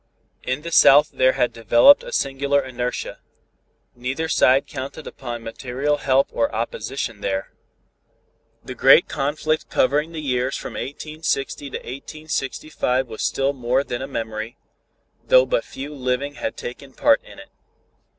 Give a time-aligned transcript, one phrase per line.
[0.41, 3.19] In the south there had developed a singular inertia.
[3.93, 7.53] Neither side counted upon material help or opposition there.
[8.63, 14.07] The great conflict covering the years from 1860 to 1865 was still more than a
[14.07, 14.57] memory,
[15.23, 17.51] though but few living had taken part in it.